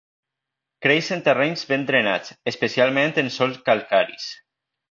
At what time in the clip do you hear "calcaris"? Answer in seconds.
3.69-4.31